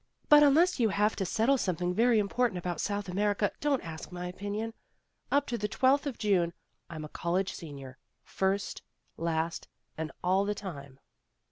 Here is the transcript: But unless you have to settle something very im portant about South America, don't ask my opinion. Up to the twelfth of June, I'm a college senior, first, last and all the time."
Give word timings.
But 0.29 0.41
unless 0.41 0.79
you 0.79 0.89
have 0.89 1.15
to 1.17 1.27
settle 1.27 1.59
something 1.59 1.93
very 1.93 2.19
im 2.19 2.27
portant 2.27 2.57
about 2.57 2.81
South 2.81 3.07
America, 3.07 3.51
don't 3.59 3.83
ask 3.85 4.11
my 4.11 4.25
opinion. 4.25 4.73
Up 5.31 5.45
to 5.45 5.59
the 5.59 5.67
twelfth 5.67 6.07
of 6.07 6.17
June, 6.17 6.53
I'm 6.89 7.05
a 7.05 7.07
college 7.07 7.53
senior, 7.53 7.99
first, 8.23 8.81
last 9.15 9.67
and 9.99 10.11
all 10.23 10.43
the 10.43 10.55
time." 10.55 10.99